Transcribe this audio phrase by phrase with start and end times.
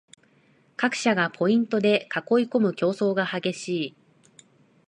[0.77, 3.95] 各社がポイントで囲いこむ競争が激しい